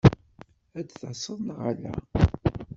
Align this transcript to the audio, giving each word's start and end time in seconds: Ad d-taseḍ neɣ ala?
Ad 0.77 0.85
d-taseḍ 0.87 1.39
neɣ 1.47 1.59
ala? 1.71 1.91